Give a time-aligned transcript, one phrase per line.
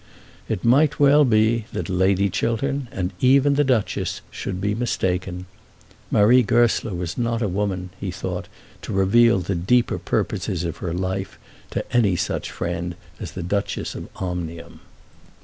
[0.49, 5.45] It might well be that Lady Chiltern, and even the Duchess, should be mistaken.
[6.09, 8.47] Marie Goesler was not a woman, he thought,
[8.81, 11.37] to reveal the deeper purposes of her life
[11.69, 14.79] to any such friend as the Duchess of Omnium.